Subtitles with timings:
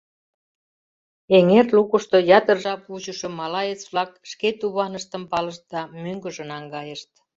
[1.37, 7.11] Эҥер лукышто ятыр жап вучышо малаец-влак шке туваныштым палышт да мӧҥгыжӧ наҥгайышт.